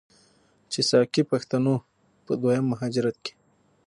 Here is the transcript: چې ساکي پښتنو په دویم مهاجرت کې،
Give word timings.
چې 0.71 0.79
ساکي 0.89 1.23
پښتنو 1.31 1.75
په 2.25 2.31
دویم 2.41 2.65
مهاجرت 2.71 3.17
کې، 3.23 3.33